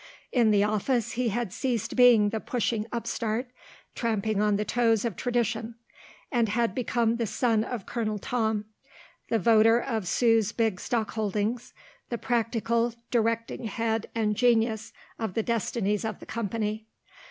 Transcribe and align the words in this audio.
In 0.31 0.49
the 0.49 0.63
office 0.63 1.11
he 1.11 1.29
had 1.29 1.53
ceased 1.53 1.95
being 1.95 2.29
the 2.29 2.39
pushing 2.39 2.87
upstart 2.91 3.51
tramping 3.93 4.41
on 4.41 4.55
the 4.55 4.65
toes 4.65 5.05
of 5.05 5.15
tradition 5.15 5.75
and 6.31 6.49
had 6.49 6.73
become 6.73 7.17
the 7.17 7.27
son 7.27 7.63
of 7.63 7.85
Colonel 7.85 8.17
Tom, 8.17 8.65
the 9.29 9.37
voter 9.37 9.79
of 9.79 10.07
Sue's 10.07 10.53
big 10.53 10.79
stock 10.79 11.11
holdings, 11.11 11.71
the 12.09 12.17
practical, 12.17 12.95
directing 13.11 13.65
head 13.65 14.09
and 14.15 14.35
genius 14.35 14.91
of 15.19 15.35
the 15.35 15.43
destinies 15.43 16.03
of 16.03 16.19
the 16.19 16.25
company. 16.25 16.87